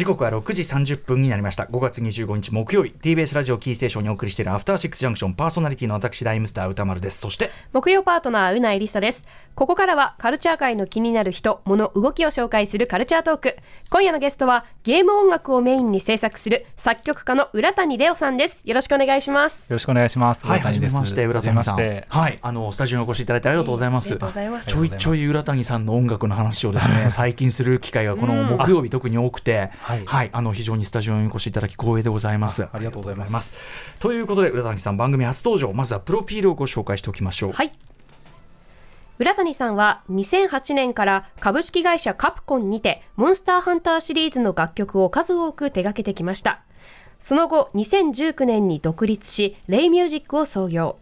[0.00, 1.64] 時刻は6時30分になりました。
[1.64, 7.18] 5月25日木曜日 TBS ラジオキーステーションにお送りしているアフターシックスジャンクションパーソナリティの私ライムスター歌丸です。
[7.18, 9.26] そして木曜パートナーうないりさです。
[9.54, 13.56] ここからはカルチャー界の気になる人物動きを紹介するカルチャートーク。
[13.90, 18.66] 今夜のゲストはゲーム音楽をメインに制作する作曲家の浦谷レオさんです。
[18.66, 19.68] よろしくお願いします。
[19.68, 20.46] よろしくお願いします。
[20.46, 21.76] はいはじめまして浦谷さん。
[21.76, 22.38] はい。
[22.40, 24.70] あのスタジオにお越しいただいてありがとうございます、ありがとうございます。
[24.70, 32.68] ちょいちょい浦谷さんの音楽の話をですね最近する機会がこの木曜日特に多くて、はい、はい、あの非常にスタジオにお越しいただき光栄でございます。
[32.72, 33.54] ありがとうございます。
[33.98, 37.52] ということで浦谷さん番組初登場まずはプロフィールをご紹介しておきましょう。
[37.52, 37.72] はい。
[39.18, 46.62] 浦谷さんは2008年から株式会社カプコンにてモンスターハンターシリーズの楽曲を数多く手掛けてきました。
[47.18, 50.96] その後2019年に独立しレイミュージックを創業。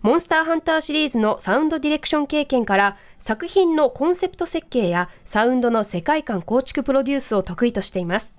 [0.00, 8.37] モンスターハンターシリーズのサウンドディレクション経験から作品のコンセプト設計やサウンドの世界観構築プロデュースを得意としています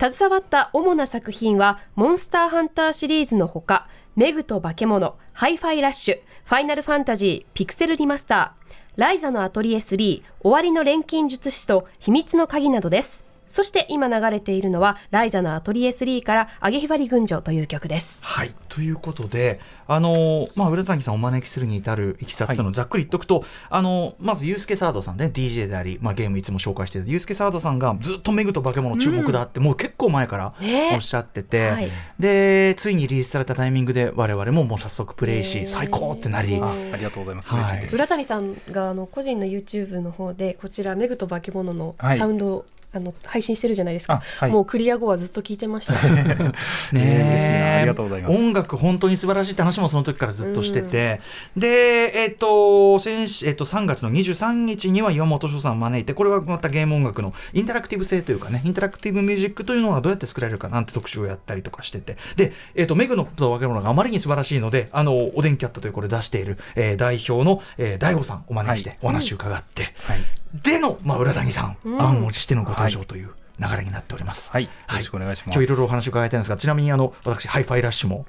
[0.00, 13.24] 携わった主な作品はモンスターハンターシリーズのほかメグと化け物、ハイファイラッシュ、ファイナルファンタジー、ピクセルリマスター、ライザのアトリエ3、終わりの錬金術師と秘密の鍵などです。
[13.46, 18.24] そして今流れているのはライザのアトリエ3から上げひばり群青という曲です。
[18.24, 18.54] はい。
[18.68, 27.10] ということであのまあ浦谷さんをお招きするに至るいきさつのをざっくり言っておくと、はい、あのまずユースケサードさんね DJ であり、まあ、ゲームいつも紹介している。
[27.10, 30.54] ユースケサードさんがずっとメグと化け物注目だって、うん、もう結構前から
[30.94, 45.94] おっしゃってて、えーはい、でついにリリースされたタイミングで我々ももう早速プレイし、えー、最高ってなりあありがとうございます、はい、浦谷さんがあの個人の YouTube の方でこちらメグと化け物のサウンドあの配信してるじゃないですか、はい、もうクリア後はずっと聞いてました。
[46.92, 48.34] ねありがとうございます。
[48.34, 51.20] 音楽本当に素晴らしいって話もその時からずっとしてて、
[51.56, 62.16] うん、でえっ、ー、と先えっ、ー、と3月の23日には岩本翔さんを招いてこれはまたゲーム音楽のインタラクティブ性というかねインタラクティブミュージックというのはどうやって作られるかなんて特集をやったりとかしてて。
[62.36, 70.20] でえっ、ー、とメグと化け物があまりに素晴らしいのであのおでんキャットというこれ出している、えー、代表の、えー、大悟さんお招きしてお話を伺って、はい、
[70.62, 73.26] での、まあ、浦谷さん、うん、してのご登場という。
[73.28, 74.50] はい流れになっております。
[74.50, 75.56] はい、よろしくお願いします。
[75.56, 78.26] 今日いろいろお話を伺いたいんですが、ちなみにあの私ハイファイラッシュも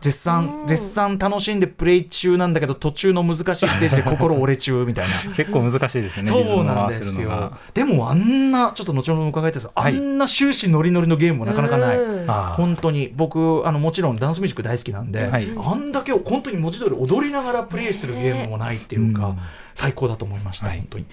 [0.00, 5.34] 絶賛絶賛楽しんでプレイ中なんだけど途中の難しいステージで 心折れ中みたいな。
[5.34, 6.24] 結構難しいですね。
[6.24, 7.52] そうなんですよ。
[7.72, 9.70] でもあんなちょっと後ほど伺いたいです。
[9.74, 11.98] あんな終始ノリノリのゲームもなかなかない。
[12.56, 19.36] 本当に僕あのもちろんダンスミュージック大好きなんで、あんだけ本当に文字通り踊りながらプレイするゲームもないっていうか。
[19.74, 21.06] 最高だと思いました、はい、本当に。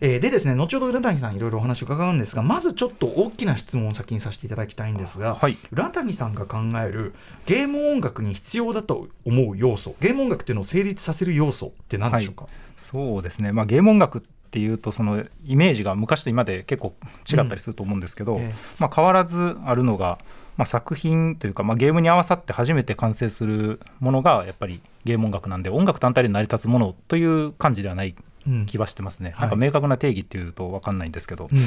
[0.00, 7.14] えー、でですね、後ほど浦谷さん、いろいろお話を伺うんですが、まずちょっと大きな質問を先にさせていただきたいんですが、はい、浦谷さんが考える
[7.46, 16.94] ゲーム音楽に必要だと思う要素、ゲーム音楽っていうのを成立させる要素って何でしょうか、はい、そうですね、まあ、ゲーム音楽っていうとそのイメージが昔と今で結構
[17.30, 18.46] 違ったりすると思うんですけど、うんえ。
[18.46, 20.18] ー、まあ、変わらずあるのが、
[20.58, 28.16] まあ、作品というか、まあ、ゲームに合わさって初めて完成するものがやっぱりゲーム音楽なんで音楽単体で成り立つものという感じではない
[28.66, 31.48] 気はしてますね、うん、なんか明確な定義っていうと分かんないんですけど。
[31.50, 31.58] うん。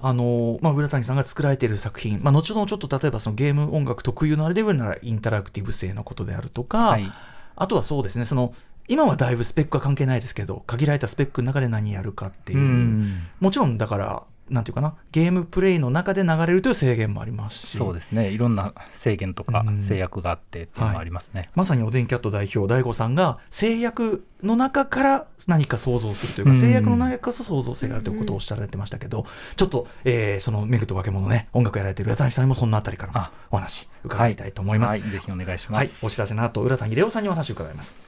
[0.00, 7.12] あのまあ、浦谷さんが作られている作品、まあ、後ほどちょっと例えばそのゲーム音楽特有のあれで言うならインタラクティブ性のことであるとか、はい、
[7.56, 8.54] あとはそうですねその
[8.86, 13.04] 今はだいぶスペックは関係ないですけど限られたスペックの中で何やるかっていう、う
[13.40, 17.78] もちろんだからなんていうかなゲームプレイの中で流れるという制限もありますし。
[17.78, 18.30] そうですね。
[18.30, 29.26] いろんな制限とか制約があってっていうのがありますね、はい、まさにおでんキャット代表 DAIGO さんが制約の中から何か想像するというか、制約の中こそ創造性があるということをおっしゃられてましたけど、
[29.56, 35.00] ちょっと、えー、そのめぐと化け物ね音楽やられている浦谷さんにもそんなあたりからもお話伺いたいと思います、はい。
[35.00, 37.98] はい、ぜひお願いします、はい、お知らせの後浦谷レオさんにお話を伺います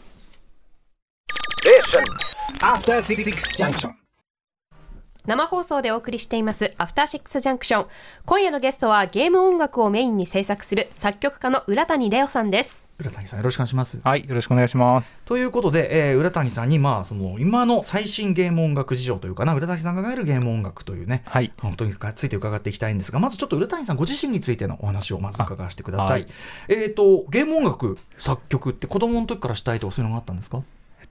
[5.27, 7.87] 生放送でお送りしていますアフターシックスジャンクション
[8.25, 12.89] 今夜のゲストはゲーム音楽をメインに制作する作曲家の浦谷レオさんです。
[12.99, 14.01] 浦谷さんよろしくお願いします。
[14.03, 15.19] はいよろしくお願いします。
[15.25, 26.31] ということで、えー、浦谷さんにまあその今の最新ゲーム音楽事情というかな浦谷さんが考えるゲーム音楽というね、はい、本当について伺っていきたいんですがまずちょっと浦谷さんご自身についてのお話をまず伺わせてください、はい、
[26.69, 30.63] えっ、ー、とゲーム音楽作曲って子供の時からしたいとかそういうのがあったんですか？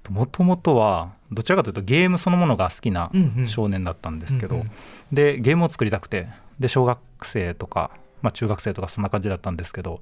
[0.10, 3.12] もともとはどちらかというとゲームそのものが好きな
[3.48, 4.70] 少年だったんですけど、うんうん、
[5.12, 6.28] でゲームを作りたくて
[6.60, 7.92] で小学生とか、
[8.22, 10.02] まあ、中学生とかそんな感じだったんですけど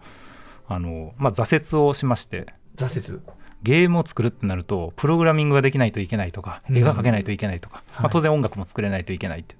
[0.67, 3.37] あの、まあ、挫折をしまで挫折。
[3.63, 9.55] ゲームを作るってなるとプログラミングができないといけないとか絵が描けないといけないとか、うん、まあ、当然音楽も作れないといけないって。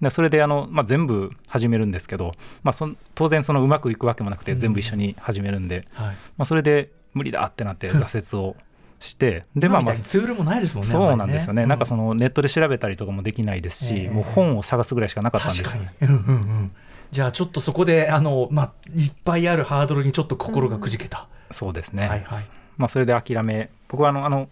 [0.00, 2.32] でそれであの、まあ、全部始めるんですけど、
[2.62, 8.56] まあ、そ当然そのうまくいくわけもなくて全部一緒に始めるんで、うんはい、まあ、それで無理だってなって挫折を
[9.00, 15.62] してでまあまあツールもないですもんねそうなんですよね、ね、なんかそのネットで調べたりとかもできないですし、もう本を探すぐらいしかなかったんです。
[15.62, 15.70] よ、
[17.10, 22.44] じゃあちょっとそこであの、まあ、いっぱいあるハードルにちょっと心がくじけた、うん、そうですね、はいはい。
[22.76, 24.48] まあ、それで諦め僕はあのあの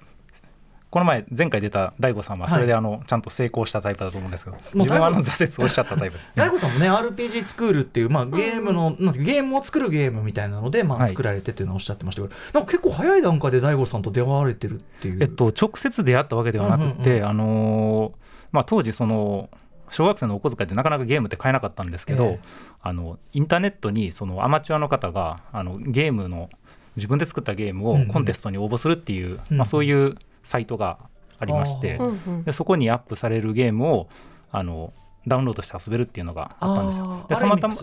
[0.90, 18.12] この前前回出た大悟さんはそれであの、はい、ちゃんと成功したタイプだと思うんですけど自分はあの挫折をしちゃったタイプです、ね、 大悟さんもね RPG スクールっていう、まあ、ゲームの、うん、ゲームを作るゲームみたいなので、まあ、作られてっていうのをおっしゃってましたけど、はい、なんか結構早い段階で大悟さんと出会われてるっていう、えっと、直接出会ったわけではなくて、うんうんうん、あの
[18.50, 19.50] まあ、当時その
[19.90, 22.38] 小学生のお小遣いでなかなかゲームって買えなかったんですけど、えー、
[22.82, 26.48] あのインターネットにそのアマチュアの方があのゲームの
[26.96, 30.16] 自分で作ったゲームをコンテストに応募するっていう、うんうん、まあ、そういう
[30.48, 30.98] サイトが
[31.38, 32.00] ありまして
[32.44, 34.08] でそこにアップされるゲームを
[34.50, 34.92] あの
[35.26, 37.26] ダウンロードして遊べるっていうのがあったんですよ。
[37.28, 37.74] でたまたま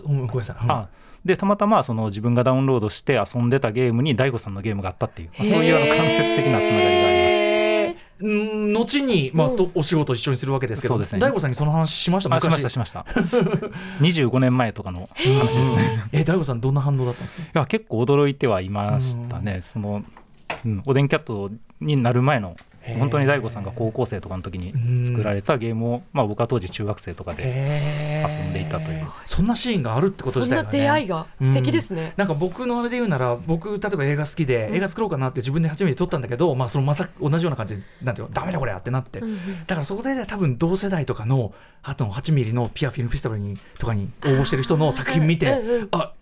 [0.68, 0.88] あ
[1.24, 7.10] でたまたまその自分がダウンロードして遊んでたゲームに DAIGO さんのゲームがあったっていう、まあ、そういうあの間接的なつながりがあ
[7.88, 8.06] ります。
[8.18, 8.28] う
[8.68, 8.72] ん。
[8.72, 12.40] 後に、まあ、とお仕事一緒にするわけですけど、ね、大悟さんにその話しました？
[12.40, 13.04] しましたしました。
[14.00, 16.02] 25年前とかの話ですね。
[16.12, 17.42] え大悟さんどんな反応だったんですか？
[17.42, 19.60] いや結構驚いてはいましたね。
[19.62, 20.02] その、
[20.66, 22.56] うん、おでんキャットになる前の
[22.98, 24.72] 本当に大悟さんが高校生とかの時に
[25.06, 29.06] 作られたゲームを、まあ、僕は当時中学生とかで遊んでいたという。
[29.26, 39.36] そんなシーンがあるってこと自体が、ね、そんな出会いが素敵ですね、うん、なんか僕のあれで言うなら僕例えば映画好きで、映画作ろうかなって自分で初めて撮ったんだけど、まあ、そのまさ同じような感じでなんていうのダメだこれってなって、うん、
[39.66, 41.52] だからそこで、ね、多分同世代とかの
[41.82, 46.12] あと8ミリのピアフィルムフェスティバルにとかに応募してる人の作品見て、うん、あ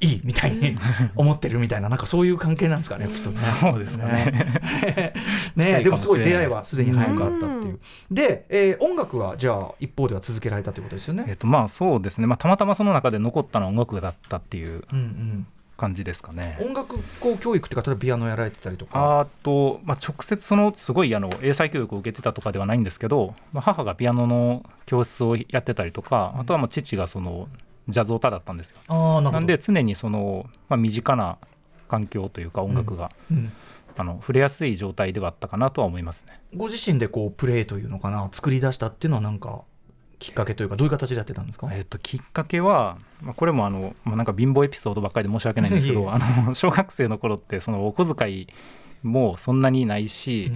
[0.00, 0.76] いいみたいに
[1.16, 3.38] 思ってるみたいななんかそういう関係なんですかねきっとね。
[3.60, 5.14] そうですね。
[5.56, 5.80] ね。
[5.84, 7.80] でもすごい出会いはすでに早くあったっていう。
[8.10, 11.24] で、えー、音楽はじゃあ一方では続けられたということですよね。
[11.28, 14.84] えっ、とまあそうですね、まあ、たまたまその中で残ったのは音楽だったっていう。
[14.92, 15.46] うんうん。
[15.76, 16.56] 感じですかね。
[16.60, 19.20] 音楽校教育って方でピアノやられてたりとか。
[19.20, 27.48] あと、まあ、直接そのすごいあの英才教育を受けてたとかではないんですけど、まあ、母がピアノの教室をやってたりとか、あとはもう父がその
[27.88, 28.78] ジャズオタだったんですよ。
[28.88, 31.38] あなんで常にその、まあ、身近な
[31.88, 33.36] 環境というか音楽が、うん。
[33.38, 33.52] うん
[33.96, 36.40] あの触れやすい状態ではあったかなとは思いますね。
[36.54, 39.62] ご自身でこうプレイというのかな作り出したっていうのは何か
[40.18, 48.48] きっかけというかどういう形でやってたんですか、えーと、きっかけは、まあ、これもあの、まあ、なんか貧乏エピソードばっかりで申し訳ないんですけど あの小学生の頃ってそのお小遣い
[49.02, 50.50] もそんなにないし、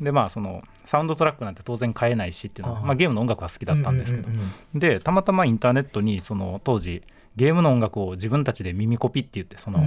[0.00, 4.28] うん、でまあそのサウンドトラックなんて当然買えないしっていうのはまあ、ゲームの音楽は好きだったんですけど、
[4.74, 7.02] でたまたまインターネットにその当時
[7.36, 9.84] ゲームの音楽を自分たちで耳コピって言ってその、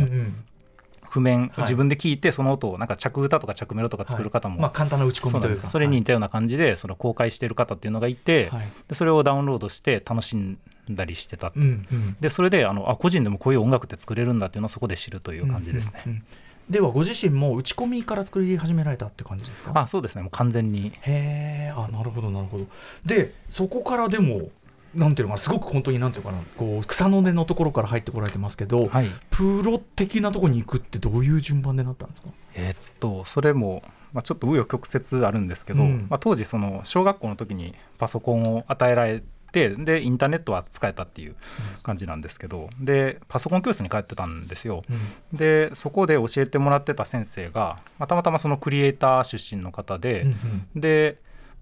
[1.12, 5.68] 譜面を自分で聞いてその音をなんか着歌とか着メロとか作る方も、はい、まあ、簡単な打ち込みというか。
[5.68, 10.58] それに似たような感じでその公開している方っていうのがいて、はい、でそれをダウンロードして楽しん
[10.90, 16.04] だりしてた、うんうん、でそれであのあ個人でもこういう音楽って作れるんだっていうのをそこで知るという感じですね。
[16.06, 16.24] うんうんうん。
[16.70, 19.74] ではご自身も打ち込みから作り始められたって感じですか？
[19.76, 20.22] あそうですね。
[20.22, 20.94] もう完全に。
[21.02, 22.68] へえあなるほどなるほど。
[23.06, 24.50] でそこからでも
[24.94, 32.28] なんていうのかなすごく本当になんていうかなこう草の根のところから入ってこられてますけど、はい、プロ的なところに行くってどういう順番でなったんですか？
[32.56, 39.24] えー、っとそれも、まあ、ちょっと紆余曲折あるんですけど、うん、まあ、当時その小学校の時にパソコンを与えられ
[39.54, 41.36] てでインターネットは使えたっていう
[41.84, 50.36] 感じなんですけど、うん、でパソコン教室に通ってたんですよ、うん、でそこで教えてもらってた先生が、まあ、たまたまそのクリエイター出身の方で、うん
[50.76, 51.18] うん、で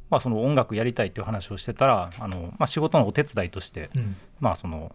[0.09, 4.93] まあ、その音楽やりたいっていう話をしてたらあの、まあ、仕事のお手伝いとして、うん、まあその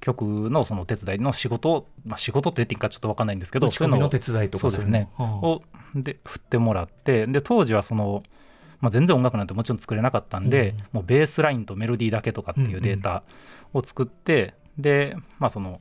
[0.00, 5.62] 曲のそのお手伝いの仕事を、まあ、仕事って言っていいかちょっと分かんないんですけどそういうのを手伝いとかそうですね、はあ、を
[5.94, 8.22] で振ってもらってで当時はその、
[8.80, 13.22] まあ、全然音楽なんてもちろん作れなかったんで、うん、もうベースラインとメロディーだけとかっていうデータ
[13.74, 15.80] を作って、うんうん、でまあその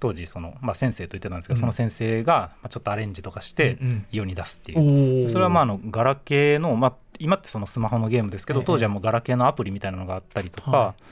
[0.00, 3.78] 当時その、まあ、先生と言ってたんですけど、うん、その先生がちょっとアレンジとかして
[4.12, 11.02] 世に出すっていう、うん、それはまああのガラケーの、まあ、今ってそのスマホのゲームですけど、当時はもうガラケーのアプリみたいなのがあったりとか、はい、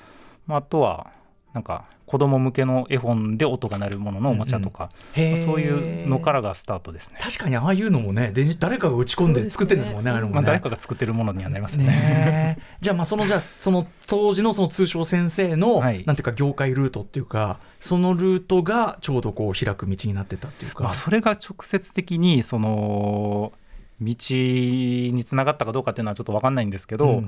[0.47, 1.11] まあ、あとは
[1.53, 7.19] なんか子供向けの絵本で音が鳴るもののおもちゃとか、うんうん、そういうのからがスタートですね。
[7.21, 23.53] 確かにああいうのもね誰かが打ち込んで作ってるんですもんね、ね、まあ、誰かが作ってるものにはなりますね、ね、じゃあまあそのじゃあその当時のその通称先生の、はい、なんていうか業界ルートっていうかそのルートがちょうどこう開く道になってたっていうか、まあ、それが直接的にその
[24.01, 27.27] 道につながったかどうかっていうのはちょっと分かんないんですけど、うん。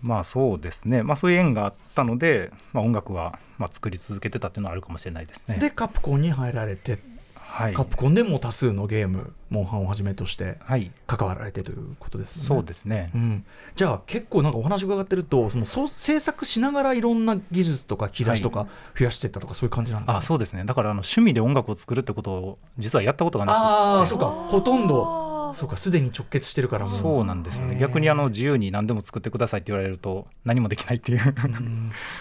[0.00, 5.58] まあそうですね、まあ、そういう縁があったので、まあ、音楽はまあ作り続けてたっていうのはあるかもしれないですね。
[5.58, 6.98] でカプコンに入られて、
[7.36, 10.58] はい、カプコンでも多数のゲームモンハンをはじめとして
[11.06, 12.42] 関わられてということですね。
[12.42, 13.44] そうですね、うん、
[13.76, 18.66] じゃあ結構なんかお話伺ってるとその制作しながらいろんな技術とか引き出しとか
[18.98, 20.64] 増やしていったとか、そういう感じなんですか、ね、あそうですね。
[20.64, 23.60] だからあの趣味で音楽を作るってことを実はやったことがなくて。
[23.60, 24.26] ああそうか。
[24.26, 25.21] ほとんど
[25.54, 27.76] そうかすでに直結してるからそうなんですよね。
[27.78, 31.34] 逆にあの自由に何でも作ってくださいって言われると何もできないっていう。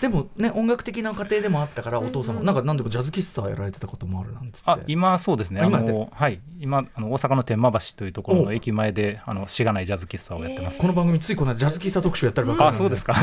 [0.01, 4.69] でもね音楽的な家庭でもあったからお父様なんか何でもジャズ喫茶やられてたこともあるなんつって。
[4.69, 5.61] あ今そうですね。
[5.61, 6.39] あのはい。
[6.59, 10.77] 今あの大阪の天満橋というところの駅前であのしがないジャズ喫茶をやってます。
[10.77, 13.13] この番組ついこのジャズ喫茶特集やったらばかりあそうですか。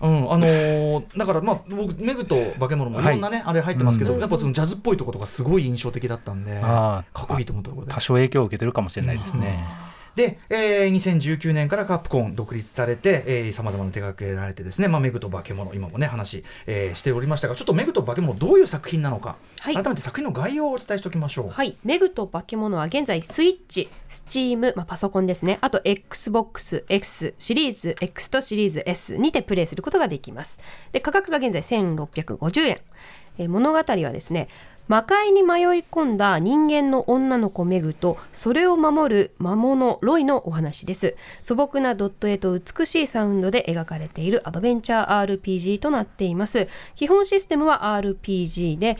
[0.00, 0.32] うん。
[0.32, 7.92] あのー、だからまあ僕メグと化け物もいろんなね、はい、あれ入ってますけど、うん、やっぱそのジャズっぽいところとかすごい印象的だったんでかっこいいと思ったところで。
[7.92, 9.80] 多少影響を受けてるかもしれないですね。
[10.16, 21.48] で、えー、2019年からカプコン独立されてさまざまな手掛けられてですね、まあ、メグと化け物今もね話、えー、しておりましたがちょっとメグと化け物どういう作品なのか、はい、改めて作品の概要をお伝えしておきましょう。
[21.50, 30.60] はい、メグと化け物は現在スイッチ、スチーム、まあ、パソコンですねあと XBOXX シリーズ X とシリーズ S にてプレイすることができます。
[30.92, 32.80] で価格が現在1650円。
[33.38, 34.48] え物語はですね
[34.90, 41.14] 魔界に迷い込んだ人間の女の子メグとそれを守る魔物ロイのお話です。
[41.42, 46.66] 素朴なドット絵と美しいサウンドで描かれているアドベンチャー RPG となっています。
[46.96, 48.98] 基本システムは RPG で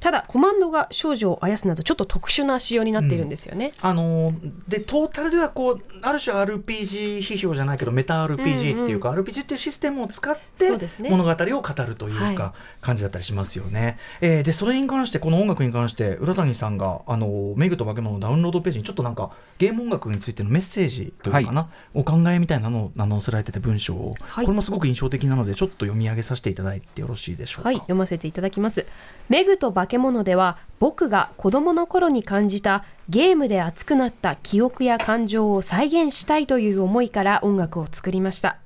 [0.00, 4.34] ただコマンドが少女をあやすなどちょっと特殊な仕様になっているんですよね、うん、あの
[4.68, 10.70] でトータルではこうある種 RPG 批評じゃないけどメタ RPG っていうか、うんうん、RPG っていうシステムを使って
[11.08, 27.68] 物語を語るというか感じだったりしますよね、はい、えー、でそれに関してこの音楽に関して浦谷さんがあのメグと化け物のダウンロードページにちょっとなんかゲーム音楽についてのメッセージというかな、はい、お考えみたいなのを載せられてて文章を、はい、これもすごく印象的なのでちょっと読み上げさせていただいてよろしいでしょうか。
[27.68, 28.86] はい読ませていただきます。
[29.28, 38.56] メグと化け物では僕が子供の頃に感じたゲームで熱くなった記憶や感情を再現したいという思いから音楽を作りました。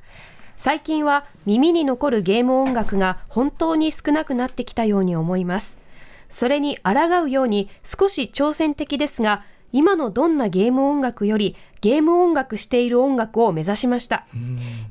[0.56, 5.83] 最近は耳に残るゲーム音楽が本当に少なくなってきたように思います
[6.34, 14.26] それに抗うように少し挑戦的ですが今のどんなゲーム音楽よりゲーム音楽している音楽を目指しました。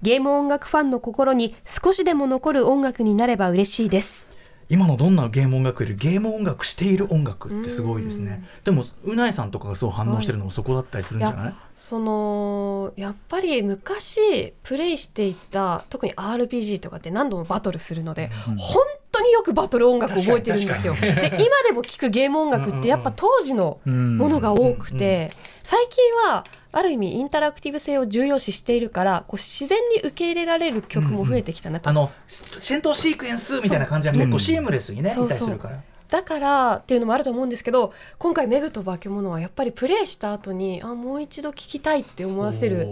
[0.01, 4.29] ゲーム音楽ファンの心に少しでも残る音楽になれば嬉しいです。
[4.69, 8.43] 今のどんなゲーム音楽よりゲーム音楽している音楽ってすごいですね。
[8.63, 18.83] でもうないさんとかがそう反応してるのもそこだったりするんじゃない、はい、そのやっぱり昔プレイしていた特に RPG とかって何度もバトルするので、うん、本
[19.13, 20.95] 当によくバトル音楽覚えてるんですよ。
[20.95, 31.95] で今でも聴くゲーム音楽ってやっぱ当時のものが多くて最近はある意味インタラクティブ性を重要視しているからこう自然に受け入れられる曲も増えてきたなと、うん。
[31.95, 35.81] うん、あの戦闘シークエンスみたいな感じじゃなくて、シームレスにねいたりするから。
[36.09, 42.87] だからっていうのもあると思うんですけど今回「メグと化け物」はやっぱりプレイした後にあもう一度聴きたいって思わせる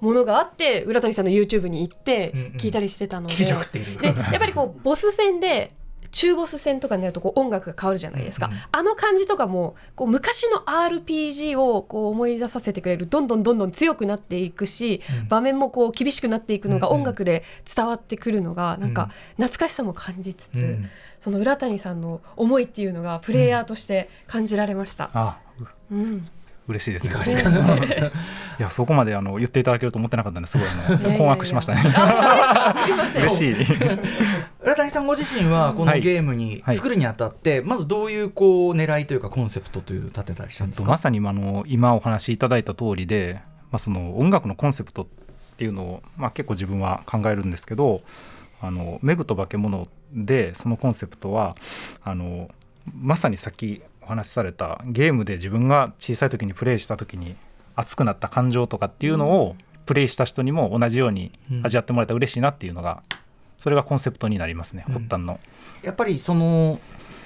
[0.00, 3.34] ものがあって浦谷さんの YouTube に行って聞いたりしてたので。
[3.34, 5.72] うんうん、でやっぱりこうボス戦で
[6.10, 20.90] 中ボス戦とかになるとこう音楽が変わるじゃないですか、うんうん、あの感じとかもこう昔の RPG をこう思い出させてくれるどんどんどんどん強くなっていくし、うん、場面もこう厳しくなっていくのが音楽で伝わってくるのがなんか懐かしさも感じつつ、うん、
[21.20, 25.38] その浦谷さんの思いっていうのがプレイヤーとして感じられました。
[25.90, 26.26] うん
[26.68, 27.12] 嬉しいですね。
[27.42, 31.82] い いやそこまであの言っていただけると思ってなかったんですごいあの困惑しましたね。
[33.16, 33.56] 嬉しい。
[34.62, 40.88] 浦谷さんご自身はこのゲームに作るにあたって、まずどういうこう狙いというかコンセプトという立てたりしたんですか？
[40.88, 45.06] まさにあの今お話しいただいた通りで、まあその音楽のコンセプトっ
[45.56, 48.02] ていうのをまあ結構自分は考えるんですけど、
[48.60, 51.56] あのメグと化け物でそのコンセプトは
[52.04, 52.50] あの
[52.94, 57.36] まさにさっきお話しされたゲームで自分が小さい時にプレイした時に
[57.76, 63.02] 熱くなった感情とかっていうのをプレイした人にも同じように味わってもらえたら嬉しいなっていうのが
[63.58, 65.40] それがコンセプトになりますね、発端の。
[65.82, 66.80] やっぱりその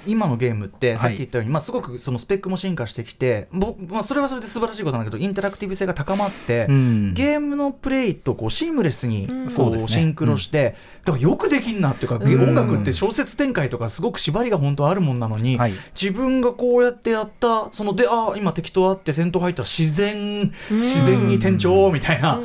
[0.06, 15.58] 今のゲームってさっき言ったように、はい、まあ、すごくそのスペックも進化してきてまあ、それはそれで素晴らしいことなんだけどインタラクティブ性が高まって、うん、ゲームのプレイとこうシームレスにこうシンクロして、うん、だからよくできんなっていうか、うん、音楽って小説展開とかすごく縛りが本当あるもんなのに、
[16.00, 22.40] 自分がこうやってやったそのであ今敵と会って戦闘入ったら自然自然に転調みたいな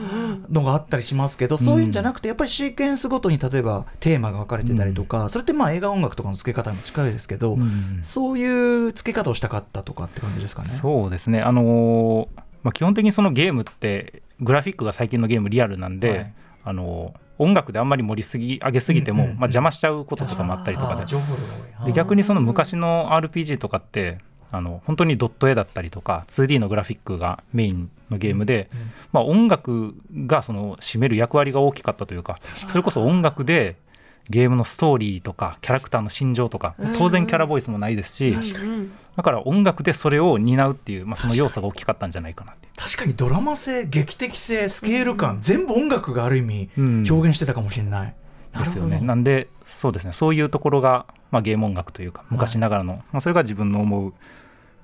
[0.49, 10.69] のがあったりしますけど、そういうんじゃなくてやっぱりシークエンスごとに例えばテーマが分かれてたりとか、それってまあ映画音楽とかの付け方も近いですけど、うん、そういう付け方をしたかったとかって感じですかね。
[10.69, 11.41] そうですね。
[11.41, 12.27] あのー、
[12.63, 16.33] まあ、基本的にそのゲームってグラフィックが最近のゲームリアルなんで、はい、
[16.65, 21.05] あのー音楽であんまり盛りすぎ上げすぎても、まあ、邪魔しちゃうこととかもあったりとかで。
[21.85, 24.17] で逆にその昔の RPG とかって
[24.51, 28.69] あの本当にドット絵だったりとか 2D のグラフィックがメインのゲームで、
[29.11, 33.75] まあ、音楽がその占める役割が大きかったというかそれこそ音楽で
[34.29, 38.35] ゲームのストーリーとかキャラクターの心情とか当然キャラボイスもないですし、
[39.15, 48.15] だから音楽でそれを担うっていう、まあ、その要素が大きかったんじゃないかな確かにドラマ性劇的性スケール感、全部音楽がある意味表現してたかもしれない。
[48.57, 48.99] ですよね。
[49.01, 50.13] なんでそうですね。
[50.13, 54.13] そういうところが、まあ、ゲーム音楽というか昔ながらの、はい、まあ、それが自分の思う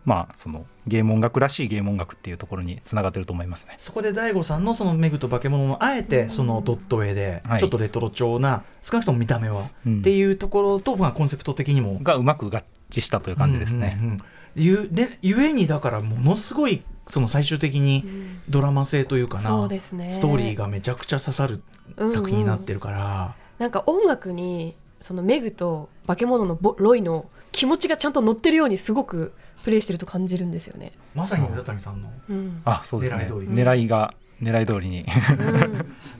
[0.05, 3.75] まあ、そのゲーム音楽らしいゲーム音楽っていうところにつながってると思いますね。
[3.77, 13.97] そこで DAIGO さんのその「メグと化け物」のあえてそのドット絵でちょっとレトロ調な、少なくとも見た目は、っていうところと、まあ、コンセプト的にもがうまく合致したという感じですね。
[13.99, 14.21] うんうんうん
[14.55, 18.05] ゆでゆえにだからものすごいその最終的に
[18.49, 21.61] ドラマ性というかな、うんね、ストーリーがめちゃくちゃ刺さる
[22.09, 30.91] 作品になってるから、うんうん、なんか音楽にそのメグと化け物のロイの気持ちがちゃんと乗ってるようにすごくプレイしてると感じるよんですね。
[31.15, 35.05] まさに浦谷さんの狙い通り、ね、狙いが狙い通りに、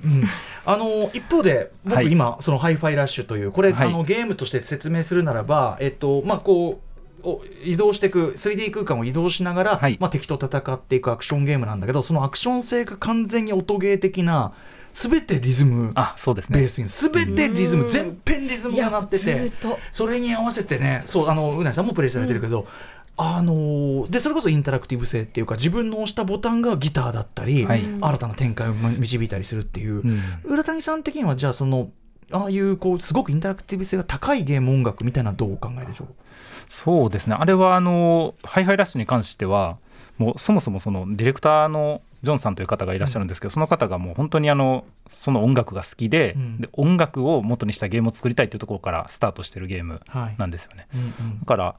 [0.05, 0.23] うん、
[0.65, 7.29] あの一方で僕今、はい、そのハイファイラッシュというこれ、はい、あのゲームとして説明するならばえっとまあこう
[7.63, 14.53] 移動していく 3D 空間を移動しながら、はい、まあ、敵と戦っていくアクションゲームなんだけどそのアクション性が完全に音ゲー的な
[14.93, 16.59] すべてリズムあそうですね。
[16.59, 16.89] ベースに。
[16.89, 19.51] すべてリズム全編リズムが鳴ってて
[19.91, 22.67] それに合わせてねそうあのうなぎさんもプレイされてるけど、うん
[23.15, 31.91] あのでそれこそインタラクティブ性っていうか自分の押したボタンがギターだったり、はい、新たな展開を導いたりするっていう、うん、浦谷さん的にはじゃあその
[32.32, 36.08] ああいうこうすごくインタラクティブ性が高いゲーム音楽みたいなどうお考えでしょう？
[36.67, 37.36] そうですね。
[37.39, 39.77] あれはあのハイハイラッシュに関しては
[40.17, 50.01] もうそもそもそのディレクターのジョンさんという方がいらっしゃるんですけど、うん、その方がもう本当にあのその音楽が好きでうん、で音楽を元にしたゲームを作りたいというところからスタートしてるゲーム
[50.39, 50.88] なんですよね。
[50.91, 51.75] はいうんうん、だから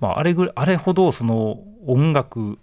[0.00, 2.58] まあ、あれぐあれほどその音楽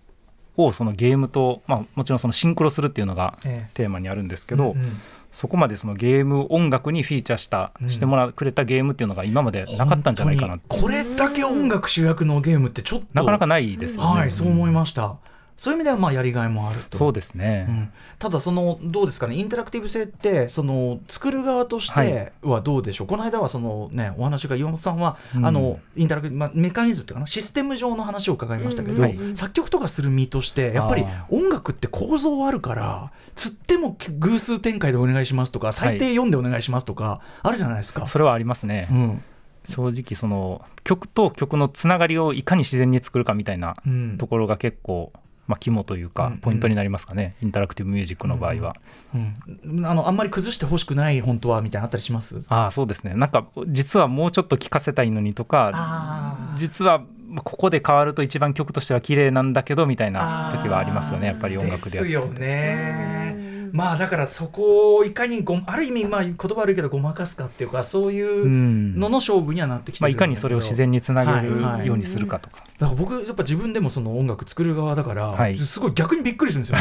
[0.57, 3.37] をそのゲームと、まあ、もちろんそのシンクロするっていうのが
[3.73, 14.19] テーマにあるんですけど、うんうん、そこまでそのゲーム音楽にフィーチャーした、うん、してもらくれたゲームっていうのが今までなかったんじゃないかなこれだけ音楽主役のゲームってちょっとなかなかないですよね。
[14.19, 15.17] はい、そう思いました。
[15.59, 16.97] そういう意味ではまあやりがいもあると。
[16.97, 19.35] そうですね、うん、ただそのどうですかね？
[19.35, 27.27] インタラクティブ性ってその作る側としてはどうでしょう、はい、この間はそのねお話が岩本さんは、うん、あのインタラクティブ、まあ、メカニズムっていうかな？
[27.27, 29.01] システム上の話を伺いましたけど、うん。
[29.01, 39.23] はい、作曲とかする身としてやっぱり音楽って構造あるからつっても偶数展開でお願いしますとか最低4でお願いしますとか、あるじゃないですか、それはありますね、うん。
[39.65, 43.75] 正直その曲と曲のつながりをいかに自然に作るかみたいな
[44.17, 45.11] ところが結構
[45.49, 48.75] まあ、肝というかポイントになりますかね、うんうん、インタラクティブミュージックの場合は、
[49.15, 49.35] うん。
[49.63, 52.45] うん、あのあんまり崩してほしくない本当はみたいなあったりします？
[52.49, 53.15] あそうですね。
[53.15, 57.03] なんか実はもうちょっと聴かせたいのにとか実は
[57.43, 61.25] ここで変わると一番曲としては綺麗なんだけどみたいな時はありますよね。
[61.27, 63.38] やっぱり音楽でですよね
[63.73, 68.47] まあだからそこをいかにごある意味まあ言葉悪いけどごまかすかっていうかそういう
[68.97, 76.77] のの勝負にはなってきてる、まあ、いかにそれを自然につなげるようにするかとか、はいはい、だから僕やっぱ自分でもその音楽作る側だから、はい、すごい逆にびっくりするんですよ、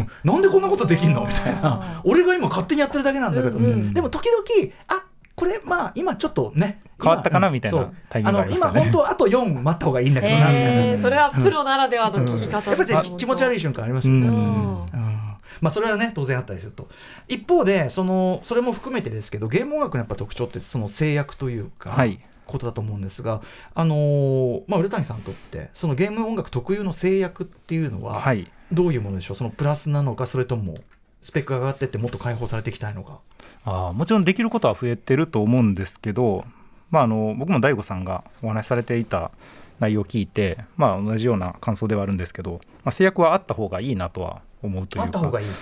[0.00, 1.26] ね、 なんでこんなことできんの？
[1.26, 2.00] みたいな。
[2.04, 12.74] 俺が今勝手にやってるだけなんだけど、うんうん、でも時々あこれまあ今ちょっとね変わったかなみたいなタイミングがあります、ね、今本当あと4待った方がいいんだけどなみたいな、それはプロならではの聞き方、う。
[12.74, 15.09] ん、やっぱり気持ち悪い瞬間ありますよね、うん
[15.60, 16.88] まあ、それはね当然あったりすると。
[17.28, 23.42] 一方でそのそれも含めてですけどゲーム音楽のやっぱ特徴ってその制約というか、はい、ことだと思うんですが、
[23.74, 28.22] あのー、まあ、古谷さんにとってそのゲーム音楽特有の制約っていうのは、
[28.72, 29.36] どういうものでしょう？
[29.36, 30.76] そのプラスなのかそれとも
[31.20, 33.20] スペックが上がってってもっと解放されていきたいのか。
[33.64, 36.44] あもちろんできることは増えてると思うんですけど、
[36.90, 39.30] まあ、あの僕も DAIGO さんがお話しされていた
[39.80, 45.20] 内容を聞いて、まあ、同じような感想ではあるんですけど、まあ、制約はあった方がいいなとは思うというか。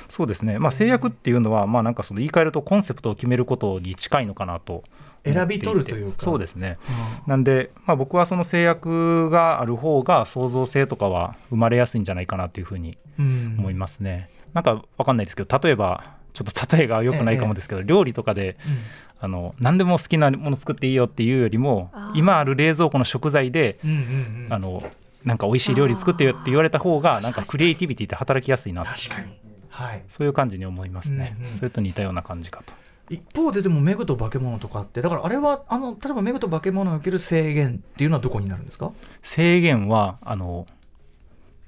[0.08, 4.84] そうですね、まあ、制約っていうのは、まあ、なんかその言い換えるとコンセプトを決めることに近いのかなと
[5.24, 6.24] 選び取るというか。
[6.24, 6.78] そうですね、
[7.24, 18.78] うん、なんで、まあ、僕はその制約がある方が創造性とかは生まれやすいんじゃないかなというふうに思いますね、うん、なんか分かんないですけど例えばちょっと例えがよくないかもですけど、ええ、料理とかで、うん、
[19.20, 24.82] あの何でも好きなもの作っていいよっていうよりも今ある冷蔵庫の食材で、うんうんうん、あの
[25.24, 32.72] なんか美味しい料理作ってよって言われた方がなんかクリエイティビティって働きやすいな確かに、はい、そういう感じに思いますね、うんうん、それと似たような感じかと。
[33.10, 38.92] 一方ででも「メグと化け物」とかってだからあれはあの例えば「メグと化け物」における制限っていうのはどこになるんですか？
[39.22, 40.66] 制限はあの、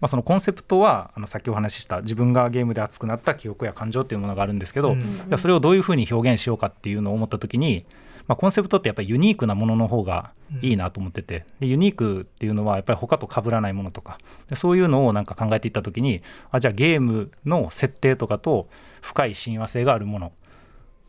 [0.01, 7.87] まあ、そのコンセプトはあのさっきお話しした自分がゲームで熱くなった記憶や感情っていうものがあるんですけど、うんうん、それをどういうふうに表現しようかっていうのを思った時に
[8.31, 10.31] まあ、コンセプトってやっぱりユニークなものの方が
[10.63, 14.19] いいなと思ってて、でユニークっていうのはやっぱり他と被らないものとか。
[14.49, 18.69] でそういうのをなんか考えていった時にあじゃあゲームの設定とかと
[19.01, 20.33] 深い親和性があるもの。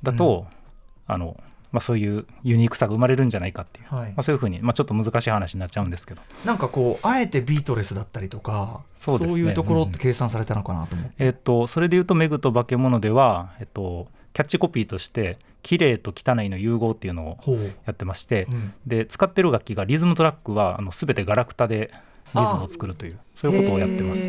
[0.02, 0.48] だと、
[1.08, 1.40] うん、あの
[1.72, 6.22] まあ、そういうユニークさが生まれるんじゃないかっていう、はい、まあ、そういうふうに、まあ、ちょっと難しい話になっちゃうんですけど。
[6.44, 21.92] なんかこうあえてビートレスだったりとかそう、ね,、いうところって計算されたのかなと思って、うん、えー、っと、それでいうと「メグと化け物」では、えっと、キャッチコピーとして「綺麗と汚いの融合」っていうのをやってまして、うん、で使ってる楽器がリズムトラックはあの全てガラクタで
[22.36, 24.22] リズムを作るというそういうことをやってます。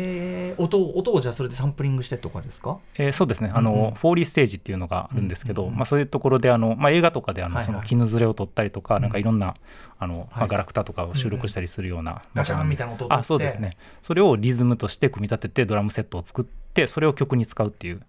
[0.61, 2.77] 音音をじゃあそれでサンプリングしてとかですか？
[2.95, 3.51] えー、そうですね。
[3.53, 9.55] あの、うんうん、フォーリーステージっていうのがあるんですけど、うんうんまあそういうところであのまあ映画とかであの、はいはい、その絹ずれを取ったりとか、なんかいろんな
[9.99, 13.77] あの、まあ、ガラクタとかを収録したりするような、うんうん、ガチャンみたいな音あそうですね。
[14.01, 18.01] それをリズムとして組み立ててドラムセットを作ってそれを曲に使うっていう。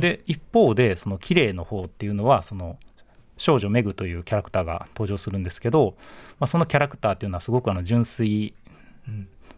[0.00, 2.76] で一方でその綺麗の方っていうのはその
[3.36, 5.94] 少女メグというキャラクターが登場するんですけど、
[6.38, 8.54] まあ、そのキャラクターっていうのはすごくあの純粋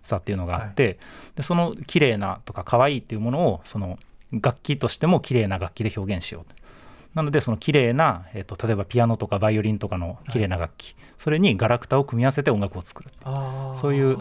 [0.02, 0.96] さっていうのがあって、はい、
[1.37, 3.98] でその綺麗なとか可愛いっていうものをその
[4.32, 6.52] 楽器としても綺麗な楽器で表現しよう
[7.14, 13.11] なのでその綺麗な、えーと、例えばピアノとかバイオリンとかの綺麗な楽器、はい、それにガラクタを組み合わせて音楽を作る
[13.74, 14.18] そういう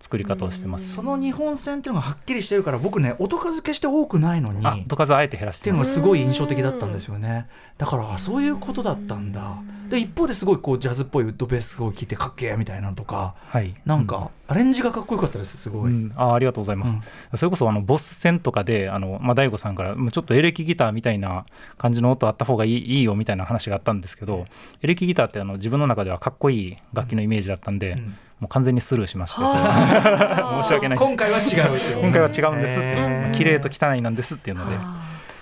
[0.00, 0.92] 作り方をしてます。
[0.94, 7.48] その日本線っていうのがはっきりしてるから僕ね音数決して多くないのに音数あえて減らしてっていうのがすごい印象的だったんですよね。
[7.76, 9.58] だからそういうことだったんだ。
[9.90, 17.02] で一方ですごいこうジャズっぽいウッドベースを聴いてかっけえみたいなのとか、はい、なんかアレンジがかっこよかったですすごい、うん、あありがとうございます、うん、
[17.36, 21.44] それこそあのボス戦とかであの、まあ、大悟さんからちょっとエレキギターみたいな
[21.76, 24.46] 感じの音あった方がいいいいよみたいな話があったんですけど
[24.80, 29.40] エレキギターってあの自分の中ではかっこいい楽器のイメージだったんで、うんもう完全にスルーしまして
[30.62, 30.98] 申し訳ない。
[30.98, 34.76] 今回は違う今回は違うんですっていう、綺麗と汚いなんですっていうので。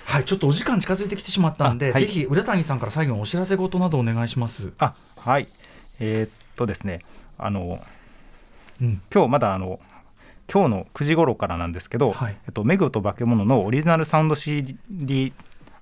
[0.04, 4.72] はい、ちょっとお時間近づいてきてしまったんで、はい、ぜひ浦谷さんから最後のお知らせ事などお願いします。
[4.78, 5.46] あ、はい、
[6.00, 7.00] えー、っとですね、
[7.36, 7.78] あの、
[8.80, 9.78] うん、今日まだあの
[10.50, 15.32] 今日の9時頃からなんですけど、はい、えっと、メグと化け物のオリジナルサウンド CD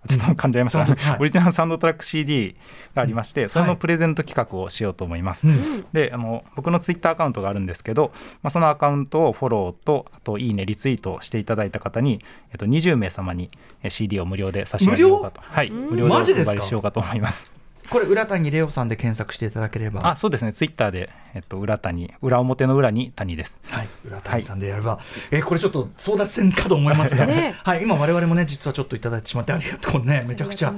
[0.07, 2.57] ちょっと噛んじゃいました、はい、オリジナルサウンドトラック CD
[2.95, 5.57] がありまして、うん、それのプレゼント企画をしようと思います、はい、
[5.93, 12.21] であの僕のツイッターアカウントがあるんですけど、まあ、そのアカウントをフォローとあといいねリツイートしていただいた方に、
[12.53, 13.51] えっと、20名様に
[13.89, 15.41] CD を無料で差し上げようかと。
[15.41, 15.71] はい。
[15.71, 17.53] 無料でお配りしようかと思います。
[17.91, 20.09] これ浦谷レオさんで検索していただければ。
[20.09, 20.53] あそうですね。
[20.53, 23.61] ツイッターで、えっと、浦谷裏表の裏に谷です。
[23.67, 23.89] はい。
[24.07, 25.01] 浦谷さんでやれば、は
[25.33, 27.83] い、えこれちょっと争奪戦かと思いますが、 ね、 はい。
[27.83, 30.25] 今我々もね実はちょっといただいてしまってありがとうね。
[30.27, 30.73] めちゃくちゃ。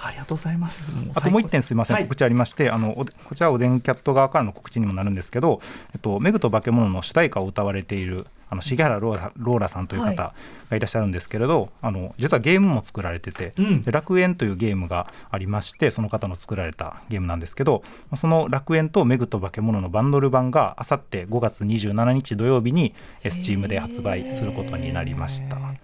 [0.00, 0.92] ありがとうございます。
[1.16, 5.60] あともう一点すみません、はい、告知ありましてあのこちらおでんキャット側からの告知にもなるんですけど
[5.92, 10.14] 「えっと、メグと化け物」の主題歌を歌われているあの重原ローラローラさんという方
[10.70, 17.82] がいらっしゃるんですけれど、はい、あの実はゲームも作られてて、うん、楽園というゲームがありましてその方の作られたゲームなんですけど
[18.16, 25.83] その楽園とメグと化け物のバンドル版があさって5月27日土曜日に Steam で発売することになりました。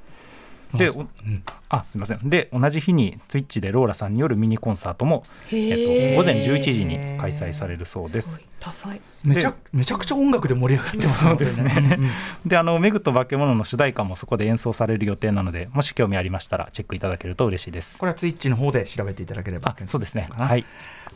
[0.75, 8.41] で、うん、あすみませんで同じ日にツイッチでローラさんによるミニコンサートも、えっと、午前11時に開催されるそうです。
[8.61, 11.99] 多彩めちゃめちゃくちゃ音楽で盛り上がってますそうですね。
[12.45, 17.97] であのメグと化け物の主題歌もそこで演奏される予定なのでもし興味ありましたらチェックいただけると嬉しいです。
[17.97, 20.29] これはツイッチの方で調べていただければそうですね。
[20.31, 20.67] はい。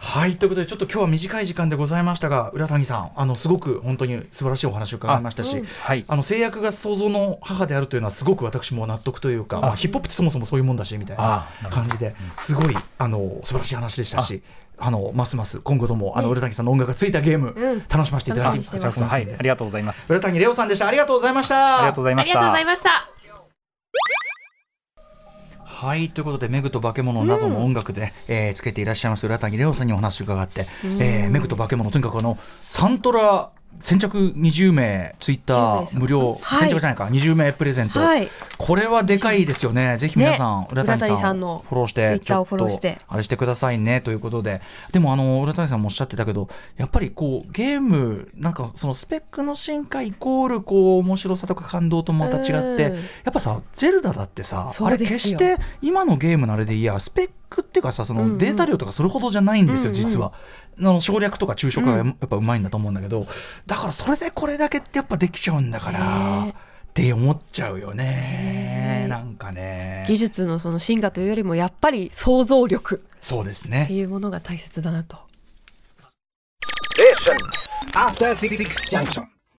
[0.05, 14.43] はいということでちょっと今日は短い時間でございましたが浦谷さんあのすごく本当に素晴らしいお話を伺いましたしあ、うんはい、あの制約が想像の母であるというのはすごく私も納得というかまあ、ヒップホップってそもそもそういうもんだしみたいな感じですごいあの素晴らしい話でしたし。
[14.77, 18.77] あのますます今後ともあの浦谷さんの音楽がついたゲーム、うん、楽しませていただきます。
[19.05, 20.05] はい、ありがとうございます。
[20.09, 20.89] 浦谷レオさんでした。
[20.89, 21.79] ありがとうございました。
[21.79, 22.33] ありがとうございました。
[22.33, 23.15] ありがとうございました。
[25.85, 33.51] はいということでメグと化け物などの音楽で、うん、えー、つけていらっしゃいます浦谷レオさんにお話を伺って、うん、えー、メグと化け物とにかくあのサントラ
[33.85, 37.05] 先着20名ツイッター無料、はい、先着じゃないか。
[37.05, 39.99] 20名プレゼント、はい、これはでかいですよね。
[39.99, 42.65] ぜひ皆さん、ね、浦谷さんのフォローしてちょっと
[43.09, 44.01] あれしてくださいね。
[44.01, 44.63] ということで。
[44.91, 52.91] でもあの浦谷さんもおっしゃってたけどやっぱりこうゲームなんかそのスペックの進化イコールこう面白さとか感動とまた違ってや
[53.29, 60.33] っぱさゼルダだってさあれ決して今のゲームのあれでいやスペックっていうかさそのデータ量とかそれほどじゃないんですよ、うんうん、実は。
[60.79, 63.27] の省略とか抽象化がやっぱうまいんだと思うんだけど、うん、
[63.67, 66.47] だからそれでこれだけってやっぱできちゃうんだから。
[66.49, 75.17] って思っちゃうよねなんかね技術のその進化というよりもやっぱり想像力そうですねっていうものが大切だなと。
[77.95, 79.34] After 66 junction.